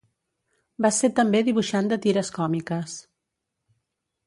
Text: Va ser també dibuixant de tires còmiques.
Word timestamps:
Va 0.85 0.89
ser 0.99 1.09
també 1.19 1.41
dibuixant 1.51 1.91
de 1.93 1.99
tires 2.07 2.33
còmiques. 2.39 2.99